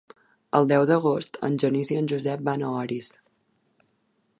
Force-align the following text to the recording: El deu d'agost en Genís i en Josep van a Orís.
El 0.59 0.69
deu 0.71 0.85
d'agost 0.91 1.39
en 1.49 1.59
Genís 1.65 1.93
i 1.95 2.01
en 2.01 2.09
Josep 2.13 2.45
van 2.51 2.65
a 2.67 2.73
Orís. 2.83 3.17